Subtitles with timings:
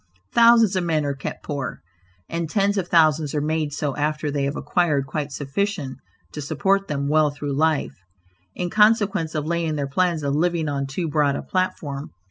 [0.31, 1.83] Thousands of men are kept poor,
[2.27, 5.99] and tens of thousands are made so after they have acquired quite sufficient
[6.31, 7.93] to support them well through life,
[8.55, 12.09] in consequence of laying their plans of living on too broad a platform.